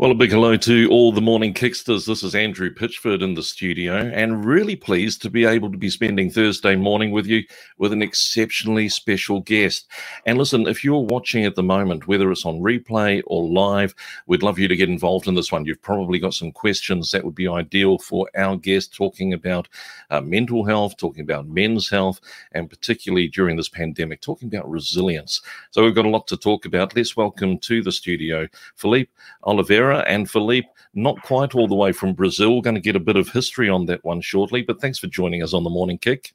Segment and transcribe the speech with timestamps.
[0.00, 2.06] Well, a big hello to all the morning kicksters.
[2.06, 5.90] This is Andrew Pitchford in the studio, and really pleased to be able to be
[5.90, 7.42] spending Thursday morning with you
[7.78, 9.90] with an exceptionally special guest.
[10.24, 13.92] And listen, if you're watching at the moment, whether it's on replay or live,
[14.28, 15.64] we'd love you to get involved in this one.
[15.64, 19.66] You've probably got some questions that would be ideal for our guest talking about
[20.10, 22.20] uh, mental health, talking about men's health,
[22.52, 25.42] and particularly during this pandemic, talking about resilience.
[25.72, 26.94] So we've got a lot to talk about.
[26.94, 29.10] Let's welcome to the studio Felipe
[29.42, 32.60] Oliveira and Felipe, not quite all the way from Brazil.
[32.60, 35.42] Going to get a bit of history on that one shortly, but thanks for joining
[35.42, 36.32] us on the Morning Kick.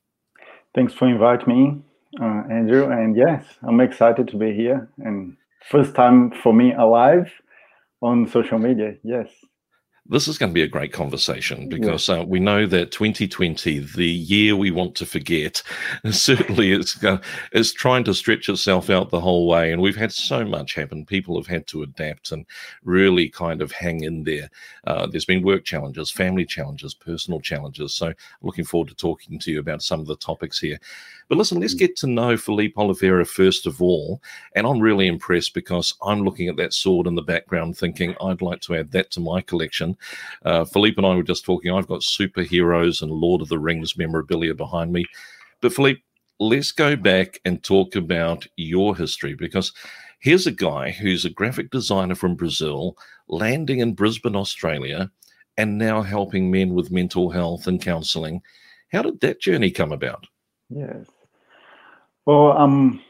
[0.76, 1.81] Thanks for inviting me,
[2.22, 2.92] uh, Andrew.
[2.92, 4.90] And yes, I'm excited to be here.
[5.00, 5.38] And
[5.70, 7.31] first time for me alive
[8.02, 8.96] on social media.
[9.04, 9.30] Yes
[10.06, 14.06] this is going to be a great conversation because uh, we know that 2020, the
[14.06, 15.64] year we want to forget,
[16.12, 17.20] certainly is, uh,
[17.54, 19.72] is trying to stretch itself out the whole way.
[19.72, 21.06] And we've had so much happen.
[21.06, 22.46] People have had to adapt and
[22.84, 24.50] really kind of hang in there.
[24.86, 27.94] Uh, there's been work challenges, family challenges, personal challenges.
[27.94, 30.80] So looking forward to talking to you about some of the topics here.
[31.34, 31.80] But listen, let's mm.
[31.80, 34.22] get to know Felipe Oliveira first of all.
[34.56, 38.44] And I'm really impressed because I'm looking at that sword in the background thinking I'd
[38.44, 39.98] like to add that to my collection.
[40.45, 43.97] Uh, Felipe and I were just talking, I've got superheroes and Lord of the Rings
[43.97, 45.06] memorabilia behind me.
[45.59, 46.03] But Felipe,
[46.40, 49.74] let's go back and talk about your history because
[50.19, 52.96] here's a guy who's a graphic designer from Brazil
[53.28, 55.09] landing in Brisbane, Australia,
[55.57, 58.44] and now helping men with mental health and counseling.
[58.91, 60.28] How did that journey come about?
[60.69, 61.07] Yes.
[62.25, 63.01] Well, um,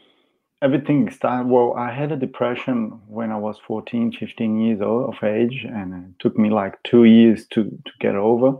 [0.60, 1.48] everything started.
[1.48, 5.94] Well, I had a depression when I was 14, 15 years old of age, and
[5.94, 8.56] it took me like two years to, to get over.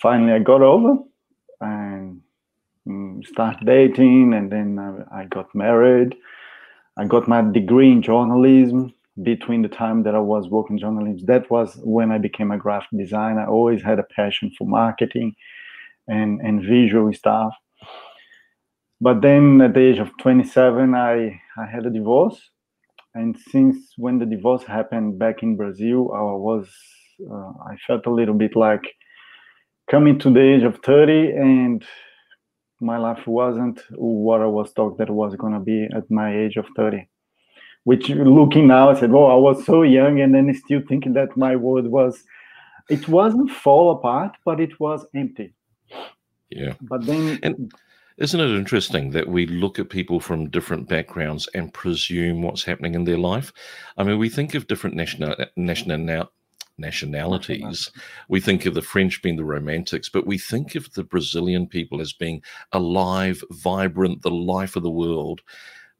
[0.00, 0.98] Finally, I got over
[1.60, 2.22] and
[2.88, 6.16] um, started dating, and then I, I got married.
[6.96, 11.24] I got my degree in journalism between the time that I was working journalism.
[11.26, 13.42] That was when I became a graphic designer.
[13.42, 15.36] I always had a passion for marketing
[16.08, 17.54] and, and visual stuff
[19.02, 22.40] but then at the age of 27 i i had a divorce.
[23.14, 26.66] And since when the divorce happened back in brazil i was
[27.30, 28.86] uh, i felt a little bit like
[29.90, 31.84] coming to the age of 30 and
[32.80, 36.28] my life wasn't what i was thought that it was going to be at my
[36.42, 37.06] age of 30
[37.84, 41.36] which looking now i said oh i was so young and then still thinking that
[41.36, 42.24] my world was
[42.88, 45.52] it wasn't fall apart but it was empty.
[46.50, 46.74] Yeah.
[46.82, 47.72] But then and
[48.18, 52.94] isn't it interesting that we look at people from different backgrounds and presume what's happening
[52.94, 53.52] in their life?
[53.96, 56.28] I mean, we think of different national, national,
[56.78, 57.90] nationalities.
[58.28, 62.00] We think of the French being the romantics, but we think of the Brazilian people
[62.00, 65.40] as being alive, vibrant, the life of the world.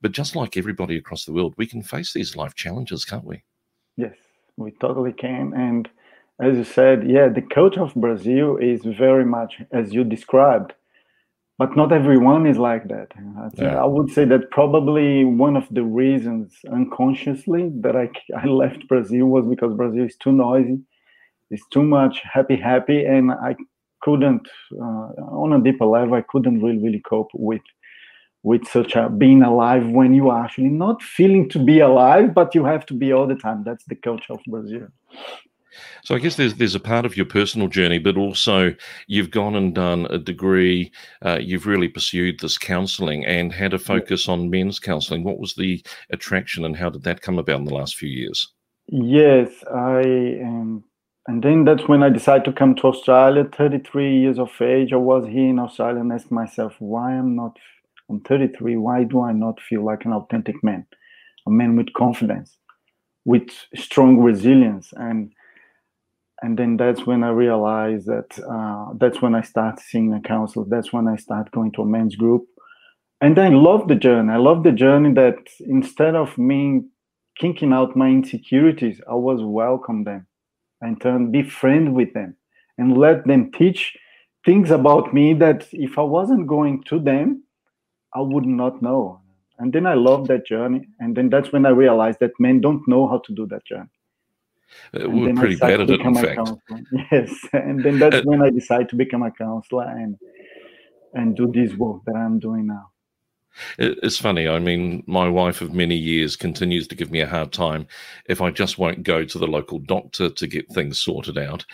[0.00, 3.42] But just like everybody across the world, we can face these life challenges, can't we?
[3.96, 4.16] Yes,
[4.56, 5.52] we totally can.
[5.54, 5.88] And
[6.40, 10.72] as you said, yeah, the culture of Brazil is very much as you described
[11.58, 13.08] but not everyone is like that.
[13.54, 13.82] Yeah.
[13.82, 19.26] I would say that probably one of the reasons unconsciously that I, I left Brazil
[19.26, 20.78] was because Brazil is too noisy,
[21.50, 23.56] it's too much happy, happy, and I
[24.00, 25.10] couldn't, uh,
[25.44, 27.62] on a deeper level, I couldn't really, really cope with
[28.44, 32.54] with such a being alive when you are actually not feeling to be alive, but
[32.56, 33.62] you have to be all the time.
[33.64, 34.88] That's the culture of Brazil.
[36.04, 38.74] So I guess there's there's a part of your personal journey, but also
[39.06, 40.92] you've gone and done a degree.
[41.24, 45.24] Uh, you've really pursued this counselling and had a focus on men's counselling.
[45.24, 48.52] What was the attraction, and how did that come about in the last few years?
[48.86, 50.84] Yes, I am.
[51.28, 53.44] And then that's when I decided to come to Australia.
[53.56, 57.56] 33 years of age, I was here in Australia and asked myself, why I'm not.
[58.10, 58.76] I'm 33.
[58.76, 60.86] Why do I not feel like an authentic man,
[61.46, 62.58] a man with confidence,
[63.24, 65.32] with strong resilience, and
[66.42, 70.66] and then that's when I realized that uh, that's when I start seeing a counselor.
[70.68, 72.44] That's when I start going to a men's group,
[73.20, 74.32] and I love the journey.
[74.32, 76.82] I love the journey that instead of me
[77.38, 80.26] kinking out my insecurities, I was welcome them
[80.80, 82.36] and turn be friend with them
[82.78, 83.96] and let them teach
[84.44, 87.44] things about me that if I wasn't going to them,
[88.14, 89.20] I would not know.
[89.58, 90.88] And then I love that journey.
[90.98, 93.88] And then that's when I realized that men don't know how to do that journey.
[94.94, 96.50] Uh, we're pretty bad at it, in fact.
[97.12, 97.34] Yes.
[97.52, 100.16] And then that's uh, when I decided to become a counselor and
[101.14, 102.92] and do this work that I'm doing now.
[103.78, 104.48] It's funny.
[104.48, 107.86] I mean, my wife of many years continues to give me a hard time
[108.26, 111.64] if I just won't go to the local doctor to get things sorted out.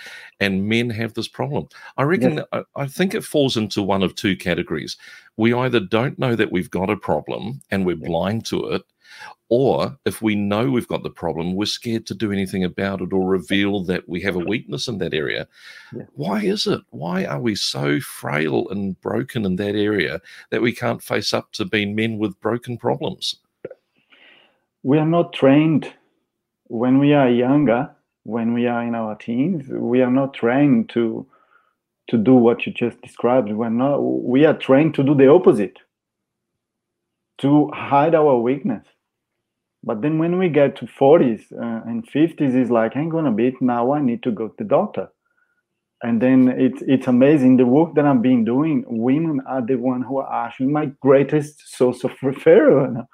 [0.41, 1.69] And men have this problem.
[1.97, 2.47] I reckon, yes.
[2.53, 4.97] I, I think it falls into one of two categories.
[5.37, 8.83] We either don't know that we've got a problem and we're blind to it,
[9.49, 13.13] or if we know we've got the problem, we're scared to do anything about it
[13.13, 15.49] or reveal that we have a weakness in that area.
[15.95, 16.05] Yeah.
[16.15, 16.81] Why is it?
[16.91, 20.21] Why are we so frail and broken in that area
[20.51, 23.37] that we can't face up to being men with broken problems?
[24.83, 25.93] We are not trained
[26.69, 27.91] when we are younger,
[28.25, 31.27] when we are in our teens, we are not trained to
[32.09, 33.51] to do what you just described.
[33.51, 35.79] We're not we are trained to do the opposite.
[37.39, 38.85] To hide our weakness
[39.85, 43.31] but then when we get to 40s uh, and 50s, it's like, hang on a
[43.31, 45.09] bit, now I need to go to the doctor.
[46.03, 48.85] And then it's it's amazing the work that I've been doing.
[48.87, 53.05] Women are the one who are actually my greatest source of referral.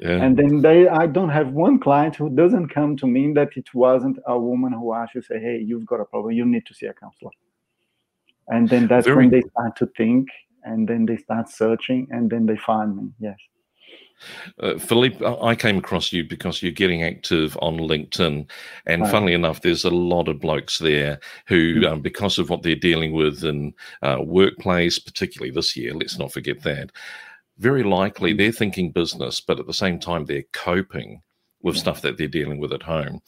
[0.00, 0.22] Yeah.
[0.22, 3.68] And then they, I don't have one client who doesn't come to me that it
[3.74, 6.32] wasn't a woman who actually say, "Hey, you've got a problem.
[6.32, 7.32] You need to see a counselor."
[8.48, 10.28] And then that's Very when they start to think,
[10.64, 13.10] and then they start searching, and then they find me.
[13.20, 13.36] Yes.
[14.60, 18.48] Uh, Felipe, I came across you because you're getting active on LinkedIn,
[18.86, 21.92] and funnily enough, there's a lot of blokes there who, mm-hmm.
[21.92, 26.32] um, because of what they're dealing with in uh, workplace, particularly this year, let's not
[26.32, 26.90] forget that,
[27.58, 28.38] very likely mm.
[28.38, 31.22] they're thinking business, but at the same time they're coping
[31.62, 33.20] with stuff that they're dealing with at home.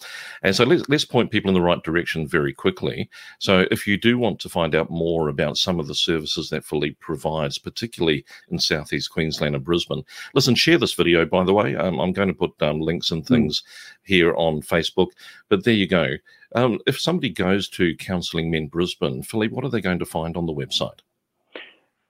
[0.42, 3.08] And so let's, let's point people in the right direction very quickly.
[3.38, 6.64] So if you do want to find out more about some of the services that
[6.64, 10.04] Felipe provides, particularly in Southeast Queensland and Brisbane,
[10.34, 11.76] listen, share this video, by the way.
[11.76, 13.34] Um, I'm going to put um, links and hmm.
[13.34, 13.94] things mm.
[14.02, 15.10] here on Facebook,
[15.48, 16.16] but there you go.
[16.54, 20.36] Um, if somebody goes to Counselling Men Brisbane, Felipe, what are they going to find
[20.36, 21.00] on the website?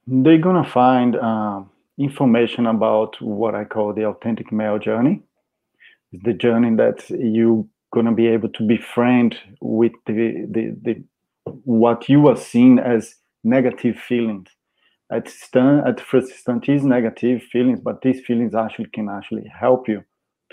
[0.06, 1.62] They're going to find uh,
[1.96, 5.22] information about what I call the authentic male journey
[6.22, 11.04] the journey that you're gonna be able to befriend with the the, the
[11.64, 13.14] what you are seeing as
[13.44, 14.48] negative feelings.
[15.12, 19.88] At st- at first instant is negative feelings, but these feelings actually can actually help
[19.88, 20.02] you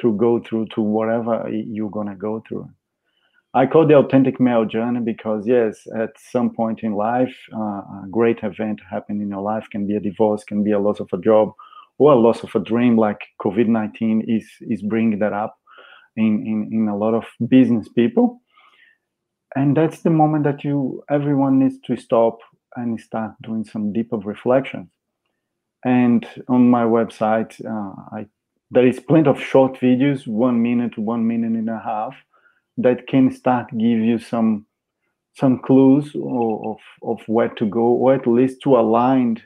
[0.01, 2.69] to go through to whatever you're gonna go through.
[3.53, 8.05] I call the authentic male journey because yes, at some point in life, uh, a
[8.09, 11.09] great event happened in your life can be a divorce, can be a loss of
[11.11, 11.53] a job,
[12.09, 15.55] a loss of a dream like covid-19 is is bringing that up
[16.15, 18.41] in, in in a lot of business people.
[19.55, 22.39] And that's the moment that you everyone needs to stop
[22.75, 24.89] and start doing some deeper reflection
[25.83, 28.25] and on my website uh, i
[28.69, 32.15] there is plenty of short videos one minute one minute and a half
[32.77, 34.65] that can start give you some
[35.33, 39.41] some clues of, of where to go or at least to align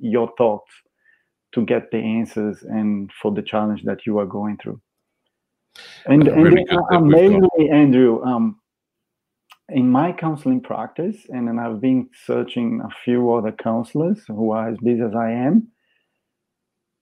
[0.00, 0.70] your thoughts
[1.54, 4.80] to get the answers and for the challenge that you are going through.
[6.06, 8.60] And, really and amazingly, Andrew, um,
[9.68, 14.68] in my counseling practice, and then I've been searching a few other counselors who are
[14.68, 15.68] as busy as I am,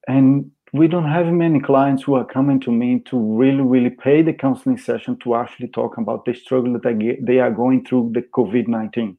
[0.08, 4.22] and we don't have many clients who are coming to me to really, really pay
[4.22, 8.12] the counseling session to actually talk about the struggle that they, they are going through
[8.14, 9.16] the COVID 19.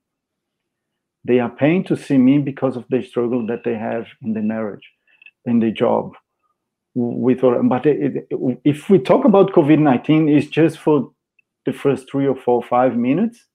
[1.23, 4.41] They are paying to see me because of the struggle that they have in the
[4.41, 4.87] marriage
[5.47, 6.13] in the job
[6.95, 11.11] with but it, it, if we talk about covid-19 it's just for
[11.65, 13.45] the first three or four five minutes.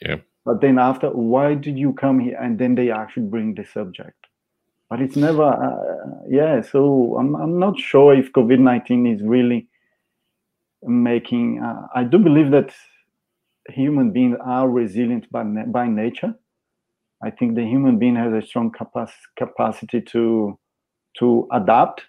[0.00, 0.16] Yeah.
[0.46, 2.38] But then after why did you come here?
[2.40, 4.16] And then they actually bring the subject.
[4.88, 9.68] But it's never uh, yeah so I'm, I'm not sure if covid-19 is really
[10.82, 12.72] making uh, i do believe that
[13.68, 16.34] human beings are resilient by, by nature.
[17.22, 20.58] I think the human being has a strong capac- capacity to
[21.18, 22.02] to adapt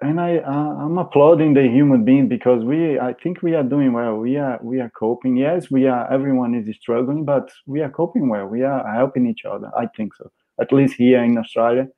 [0.00, 3.92] and I uh, I'm applauding the human being because we I think we are doing
[3.92, 4.16] well.
[4.16, 5.36] We are we are coping.
[5.36, 6.10] Yes, we are.
[6.12, 8.46] Everyone is struggling, but we are coping well.
[8.46, 9.70] We are helping each other.
[9.76, 10.30] I think so.
[10.60, 11.88] At least here in Australia,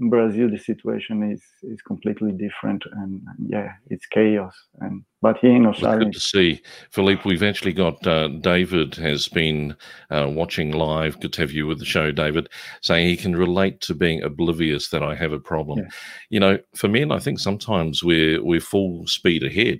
[0.00, 4.54] in Brazil the situation is is completely different, and, and yeah, it's chaos.
[4.80, 7.24] And but here in Australia, good to see, Felipe.
[7.24, 9.76] We've actually got uh, David has been
[10.10, 11.20] uh, watching live.
[11.20, 12.48] Good to have you with the show, David.
[12.82, 15.78] Saying he can relate to being oblivious that I have a problem.
[15.78, 15.88] Yeah.
[16.30, 19.78] You know, for men, I think sometimes we're we're full speed ahead.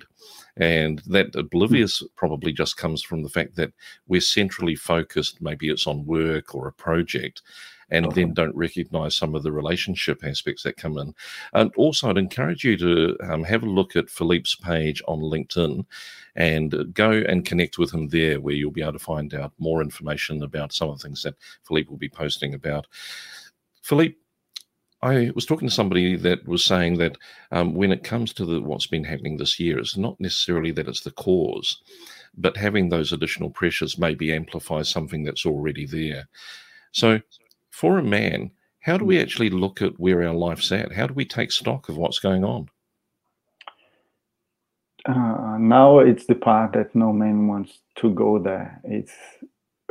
[0.57, 3.73] And that oblivious probably just comes from the fact that
[4.07, 5.41] we're centrally focused.
[5.41, 7.41] Maybe it's on work or a project
[7.89, 11.13] and then don't recognize some of the relationship aspects that come in.
[11.53, 15.85] And also, I'd encourage you to um, have a look at Felipe's page on LinkedIn
[16.35, 19.81] and go and connect with him there, where you'll be able to find out more
[19.81, 22.87] information about some of the things that Felipe will be posting about.
[23.81, 24.17] Felipe,
[25.01, 27.17] I was talking to somebody that was saying that
[27.51, 30.87] um, when it comes to the, what's been happening this year, it's not necessarily that
[30.87, 31.79] it's the cause,
[32.35, 36.27] but having those additional pressures maybe amplifies something that's already there.
[36.91, 37.19] So,
[37.75, 40.93] for a man, how do we actually look at where our life's at?
[40.93, 42.69] How do we take stock of what's going on?
[45.05, 48.79] Uh, now it's the part that no man wants to go there.
[48.85, 49.11] It's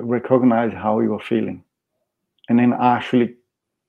[0.01, 1.63] recognize how you are feeling
[2.49, 3.37] and then actually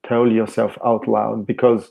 [0.05, 1.89] tell yourself out loud because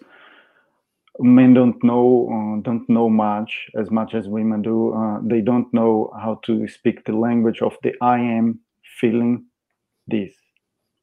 [1.21, 5.73] men don't know uh, don't know much as much as women do uh, they don't
[5.73, 8.59] know how to speak the language of the i am
[9.01, 9.45] feeling
[10.07, 10.33] this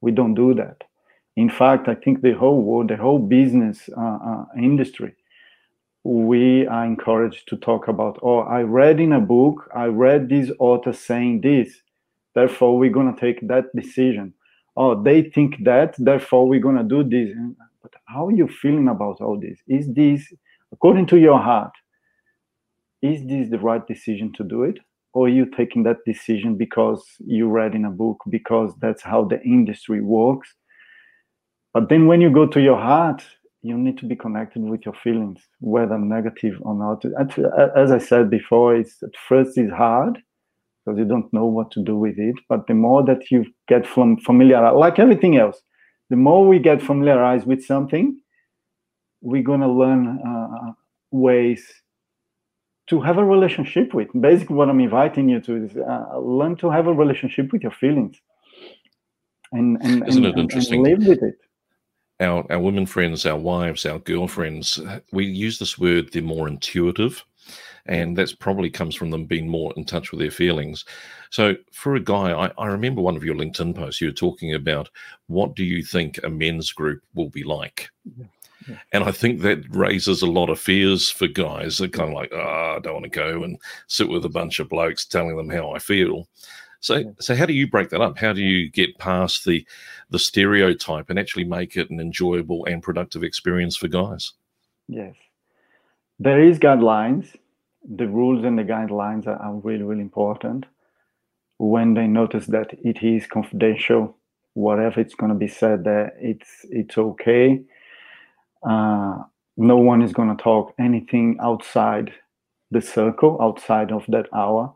[0.02, 0.84] we don't do that
[1.36, 5.16] in fact, I think the whole world, the whole business uh, uh, industry,
[6.04, 10.52] we are encouraged to talk about, oh, I read in a book, I read this
[10.60, 11.82] author saying this,
[12.34, 14.34] therefore we're going to take that decision.
[14.76, 17.36] Oh, they think that, therefore we're going to do this.
[17.82, 19.60] But how are you feeling about all this?
[19.68, 20.34] Is this,
[20.72, 21.74] according to your heart,
[23.02, 24.80] is this the right decision to do it?
[25.14, 29.26] Or are you taking that decision because you read in a book, because that's how
[29.26, 30.56] the industry works?
[31.74, 33.24] But then when you go to your heart,
[33.62, 37.06] you need to be connected with your feelings, whether negative or not.
[37.76, 40.18] As I said before, it's at first it's hard
[40.84, 42.36] because you don't know what to do with it.
[42.50, 45.62] But the more that you get from familiar, like everything else,
[46.10, 48.20] the more we get familiarized with something,
[49.22, 50.72] we're gonna learn uh,
[51.12, 51.64] ways
[52.88, 54.10] to have a relationship with.
[54.20, 57.72] Basically, what I'm inviting you to is uh, learn to have a relationship with your
[57.72, 58.20] feelings,
[59.52, 60.86] and and, Isn't and, it interesting?
[60.86, 61.36] and live with it
[62.22, 64.80] our, our women friends, our wives, our girlfriends,
[65.12, 67.24] we use this word, they're more intuitive.
[67.88, 70.86] And that's probably comes from them being more in touch with their feelings.
[71.32, 74.54] So, for a guy, I, I remember one of your LinkedIn posts, you were talking
[74.54, 74.90] about
[75.28, 77.90] what do you think a men's group will be like?
[78.18, 78.28] Yeah.
[78.68, 78.78] Yeah.
[78.92, 81.78] And I think that raises a lot of fears for guys.
[81.78, 84.60] They're kind of like, oh, I don't want to go and sit with a bunch
[84.60, 86.28] of blokes telling them how I feel.
[86.82, 88.18] So, so how do you break that up?
[88.18, 89.66] How do you get past the
[90.10, 94.34] the stereotype and actually make it an enjoyable and productive experience for guys?
[94.88, 95.16] Yes,
[96.20, 97.36] there is guidelines.
[97.88, 100.66] The rules and the guidelines are, are really really important.
[101.60, 104.18] When they notice that it is confidential,
[104.54, 107.62] whatever it's going to be said there, it's it's okay.
[108.68, 109.20] Uh,
[109.56, 112.12] no one is going to talk anything outside
[112.72, 114.74] the circle, outside of that hour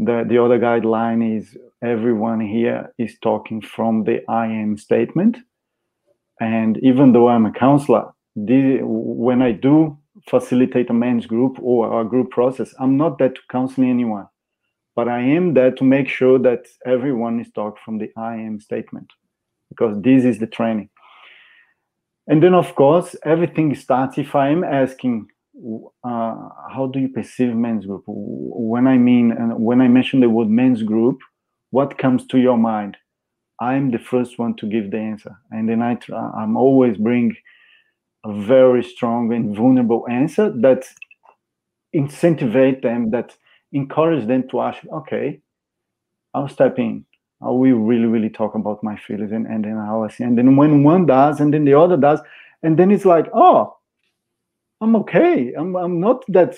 [0.00, 5.36] the, the other guideline is everyone here is talking from the I am statement.
[6.40, 12.04] And even though I'm a counselor, when I do facilitate a men's group or a
[12.04, 14.26] group process, I'm not there to counsel anyone,
[14.96, 18.58] but I am there to make sure that everyone is talking from the I am
[18.58, 19.10] statement
[19.68, 20.88] because this is the training.
[22.26, 25.28] And then, of course, everything starts if I am asking
[26.04, 28.04] uh, how do you perceive men's group?
[28.06, 31.20] When I mean, and when I mention the word men's group,
[31.70, 32.96] what comes to your mind?
[33.60, 35.98] I'm the first one to give the answer, and then I
[36.36, 37.36] I'm always bring
[38.24, 40.84] a very strong and vulnerable answer that
[41.94, 43.36] incentivate them, that
[43.72, 45.40] encourage them to ask, okay,
[46.34, 47.04] I'll step in.
[47.42, 50.24] I will really, really talk about my feelings and, and then how I see.
[50.24, 52.20] And then when one does, and then the other does,
[52.62, 53.76] and then it's like, oh,
[54.80, 55.52] I'm okay.
[55.56, 56.56] I'm I'm not that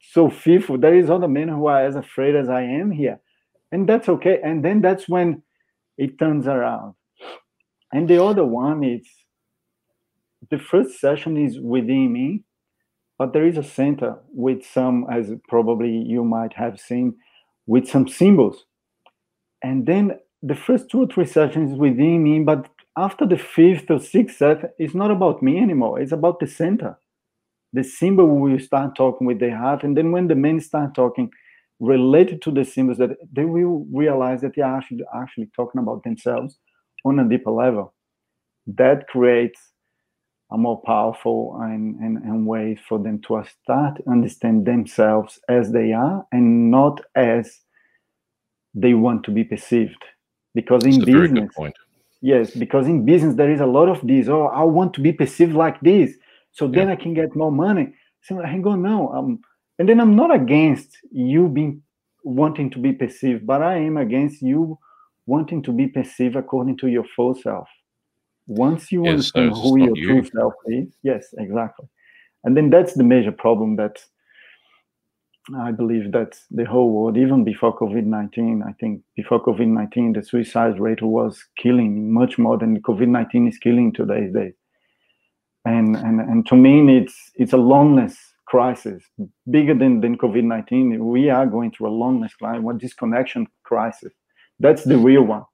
[0.00, 0.78] so fearful.
[0.78, 3.20] There is other men who are as afraid as I am here,
[3.70, 4.40] and that's okay.
[4.42, 5.42] And then that's when
[5.96, 6.94] it turns around.
[7.92, 9.06] And the other one is
[10.50, 12.44] the first session is within me,
[13.18, 17.16] but there is a center with some, as probably you might have seen,
[17.66, 18.64] with some symbols.
[19.62, 24.00] And then the first two or three sessions within me, but after the fifth or
[24.00, 26.00] sixth set, it's not about me anymore.
[26.00, 26.98] It's about the center
[27.72, 31.30] the symbol will start talking with their heart and then when the men start talking
[31.78, 36.02] related to the symbols that they will realize that they are actually, actually talking about
[36.04, 36.58] themselves
[37.04, 37.94] on a deeper level.
[38.66, 39.60] That creates
[40.52, 45.92] a more powerful and, and, and ways for them to start understand themselves as they
[45.92, 47.60] are and not as
[48.74, 50.04] they want to be perceived.
[50.54, 51.50] Because in business
[52.20, 55.12] yes because in business there is a lot of this oh i want to be
[55.12, 56.16] perceived like this
[56.52, 56.94] so then yeah.
[56.94, 57.92] i can get more money
[58.22, 59.40] so hang on now um,
[59.78, 61.82] and then i'm not against you being
[62.24, 64.78] wanting to be perceived but i am against you
[65.26, 67.68] wanting to be perceived according to your full self
[68.46, 70.06] once you yes, understand who your you.
[70.06, 71.86] true self is yes exactly
[72.44, 73.98] and then that's the major problem that
[75.58, 80.12] I believe that the whole world, even before COVID 19, I think before COVID 19,
[80.12, 84.52] the suicide rate was killing much more than COVID 19 is killing today's day.
[85.64, 89.02] And, and, and to me, it's, it's a loneliness crisis,
[89.50, 91.06] bigger than, than COVID 19.
[91.06, 94.12] We are going through a loneliness crisis, a disconnection crisis.
[94.58, 95.44] That's the real one.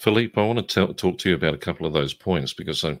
[0.00, 2.98] Felipe, I want to talk to you about a couple of those points because, I,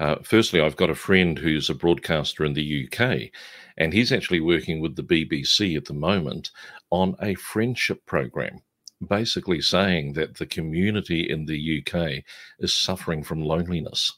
[0.00, 3.30] uh, firstly, I've got a friend who's a broadcaster in the UK,
[3.76, 6.50] and he's actually working with the BBC at the moment
[6.88, 8.60] on a friendship program,
[9.06, 12.24] basically saying that the community in the UK
[12.60, 14.16] is suffering from loneliness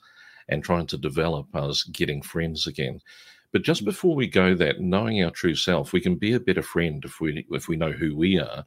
[0.51, 3.01] and trying to develop us getting friends again.
[3.53, 3.87] But just mm.
[3.87, 7.21] before we go that, knowing our true self, we can be a better friend if
[7.21, 8.65] we if we know who we are.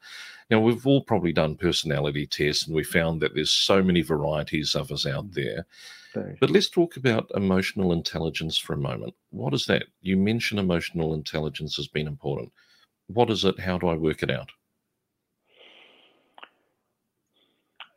[0.50, 4.76] Now we've all probably done personality tests and we found that there's so many varieties
[4.76, 5.34] of us out mm.
[5.36, 5.66] there.
[6.40, 9.16] But let's talk about emotional intelligence for a moment.
[9.32, 9.86] What is that?
[10.02, 12.52] You mentioned emotional intelligence has been important.
[13.08, 13.60] What is it?
[13.60, 14.52] How do I work it out?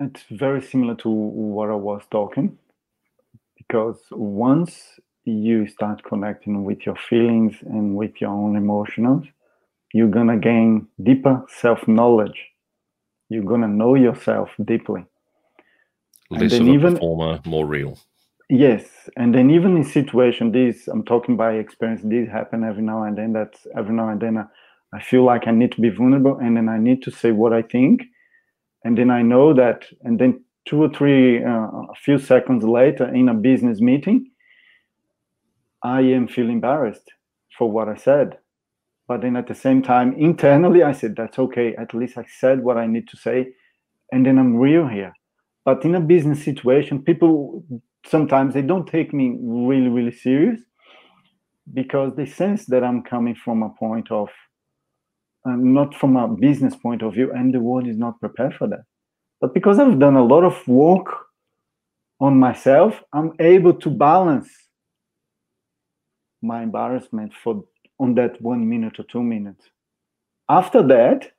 [0.00, 2.56] It's very similar to what I was talking
[3.66, 9.26] because once you start connecting with your feelings and with your own emotions,
[9.92, 12.46] you're going to gain deeper self knowledge.
[13.28, 15.04] You're going to know yourself deeply.
[16.30, 17.98] Less of a even, performer, more real.
[18.48, 18.84] Yes.
[19.16, 23.18] And then, even in situation, this, I'm talking by experience, this happen every now and
[23.18, 23.32] then.
[23.32, 24.44] That every now and then I,
[24.92, 27.52] I feel like I need to be vulnerable and then I need to say what
[27.52, 28.02] I think.
[28.84, 33.12] And then I know that, and then two or three, uh, a few seconds later
[33.14, 34.30] in a business meeting,
[35.82, 37.08] I am feel embarrassed
[37.56, 38.38] for what I said.
[39.08, 41.74] But then at the same time, internally, I said, that's okay.
[41.76, 43.52] At least I said what I need to say.
[44.10, 45.12] And then I'm real here.
[45.64, 47.64] But in a business situation, people
[48.04, 50.60] sometimes they don't take me really, really serious
[51.74, 54.28] because they sense that I'm coming from a point of
[55.44, 58.66] uh, not from a business point of view, and the world is not prepared for
[58.68, 58.84] that.
[59.40, 61.06] But because I've done a lot of work
[62.20, 64.48] on myself, I'm able to balance
[66.42, 67.64] my embarrassment for
[67.98, 69.70] on that one minute or two minutes.
[70.48, 71.32] After that,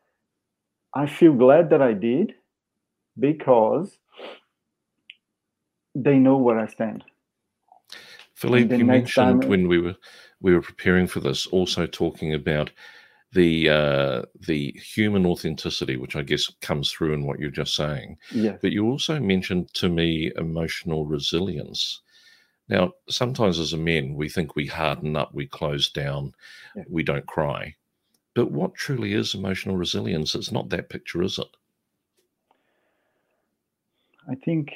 [0.93, 2.33] I feel glad that I did
[3.19, 3.97] because
[5.93, 7.03] they know where I stand.
[8.33, 9.95] Felipe, you mentioned time, when we were
[10.41, 12.69] we were preparing for this, also talking about
[13.33, 18.17] the uh, the human authenticity, which I guess comes through in what you're just saying.
[18.31, 18.59] Yes.
[18.61, 22.01] But you also mentioned to me emotional resilience.
[22.69, 26.33] Now, sometimes as a men, we think we harden up, we close down,
[26.75, 26.83] yeah.
[26.89, 27.75] we don't cry.
[28.33, 30.35] But what truly is emotional resilience?
[30.35, 31.47] It's not that picture, is it?
[34.29, 34.73] I think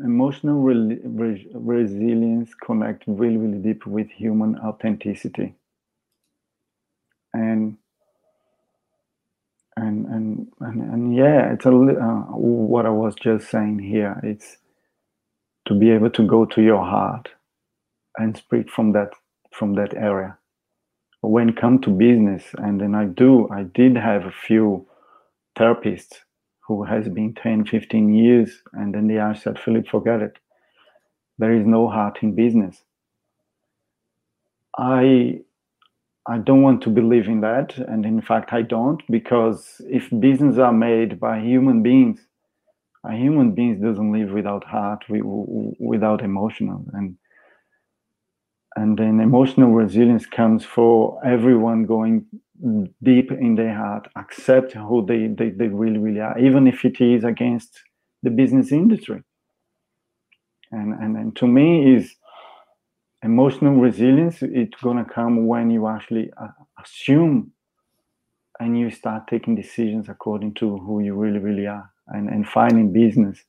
[0.00, 5.54] emotional re- re- resilience connect really, really deep with human authenticity.
[7.34, 7.78] And
[9.76, 14.20] and and and, and yeah, it's a uh, what I was just saying here.
[14.22, 14.58] It's
[15.66, 17.30] to be able to go to your heart
[18.18, 19.10] and speak from that
[19.52, 20.38] from that area.
[21.20, 24.86] When come to business and then i do i did have a few
[25.56, 26.14] therapists
[26.66, 30.38] who has been 10 15 years and then they asked said philip forget it.
[31.38, 32.82] There is no heart in business.
[34.78, 35.40] I
[36.28, 40.58] i don't want to believe in that and in fact i don't because if business
[40.58, 42.26] are made by human beings
[43.04, 47.16] a human being doesn't live without heart, without emotional, and
[48.76, 52.24] and then emotional resilience comes for everyone going
[53.02, 56.98] deep in their heart, accept who they, they, they really, really are, even if it
[56.98, 57.82] is against
[58.22, 59.22] the business industry.
[60.70, 62.14] And, and, and to me is
[63.22, 66.48] emotional resilience, it's gonna come when you actually uh,
[66.82, 67.52] assume
[68.60, 72.92] and you start taking decisions according to who you really, really are and, and finding
[72.92, 73.42] business.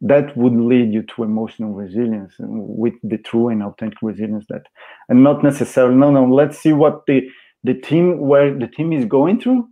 [0.00, 4.62] That would lead you to emotional resilience with the true and authentic resilience that
[5.08, 7.28] and not necessarily no no let's see what the
[7.64, 9.68] the team where the team is going through.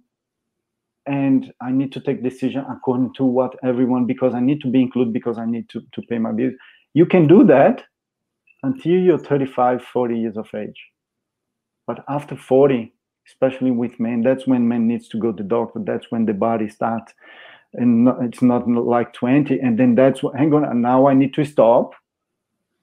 [1.07, 4.83] And i need to take decision according to what everyone because i need to be
[4.83, 6.55] included because i need to, to pay my bills.
[6.95, 7.85] You can do that
[8.67, 10.81] until you're 35, 40 years of age.
[11.87, 12.93] But after 40,
[13.29, 15.81] especially with men, that's when men needs to go to doctor.
[15.85, 17.13] That's when the body starts,
[17.75, 19.61] and it's not like 20.
[19.61, 21.93] And then that's what, hang on, now I need to stop,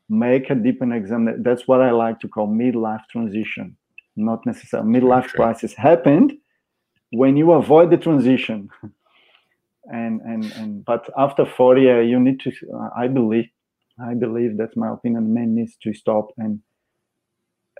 [0.10, 1.44] make a deeper exam.
[1.44, 3.76] That's what I like to call midlife transition.
[4.16, 6.34] Not necessarily midlife crisis happened
[7.12, 8.70] when you avoid the transition.
[9.92, 13.50] and and and but after 40 uh, you need to uh, i believe
[14.00, 16.60] i believe that's my opinion men needs to stop and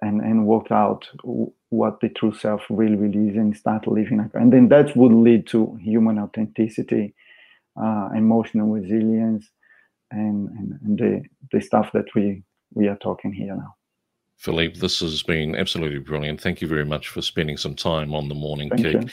[0.02, 1.08] and and work out
[1.70, 5.48] what the true self really really is and start living and then that would lead
[5.48, 7.14] to human authenticity
[7.82, 9.50] uh, emotional resilience
[10.12, 13.74] and, and, and the the stuff that we we are talking here now
[14.38, 16.42] Felipe, this has been absolutely brilliant.
[16.42, 19.02] Thank you very much for spending some time on the morning Thank kick.
[19.02, 19.10] You.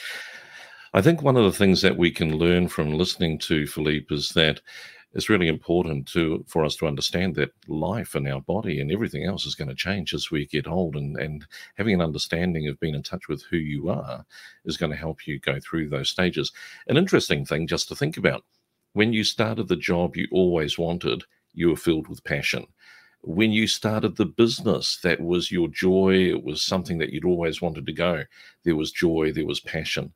[0.93, 4.29] I think one of the things that we can learn from listening to Felipe is
[4.29, 4.59] that
[5.13, 9.25] it's really important to for us to understand that life and our body and everything
[9.25, 11.45] else is going to change as we get old and and
[11.75, 14.25] having an understanding of being in touch with who you are
[14.65, 16.51] is going to help you go through those stages.
[16.87, 18.43] An interesting thing just to think about
[18.93, 22.65] when you started the job you always wanted you were filled with passion.
[23.23, 27.61] When you started the business that was your joy it was something that you'd always
[27.61, 28.23] wanted to go.
[28.63, 30.13] There was joy there was passion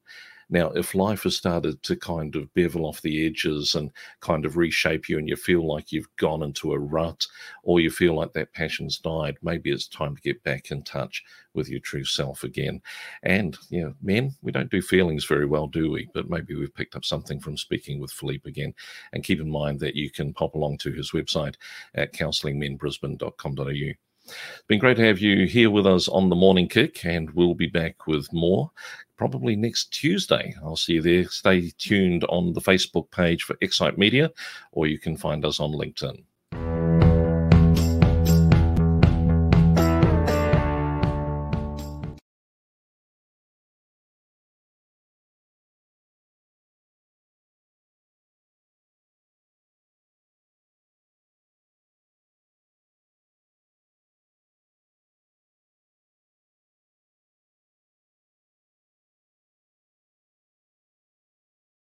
[0.50, 4.58] now, if life has started to kind of bevel off the edges and kind of
[4.58, 7.26] reshape you, and you feel like you've gone into a rut,
[7.64, 11.24] or you feel like that passion's died, maybe it's time to get back in touch
[11.56, 12.82] with your true self again.
[13.24, 16.08] And, you know, men, we don't do feelings very well, do we?
[16.14, 18.74] But maybe we've picked up something from speaking with Felipe again.
[19.14, 21.56] And keep in mind that you can pop along to his website
[21.96, 23.94] at counsellingmenbrisbane.com.au.
[24.28, 27.54] It's been great to have you here with us on the morning kick, and we'll
[27.54, 28.72] be back with more
[29.18, 30.54] probably next Tuesday.
[30.64, 31.26] I'll see you there.
[31.26, 34.32] Stay tuned on the Facebook page for Excite Media,
[34.72, 36.24] or you can find us on LinkedIn.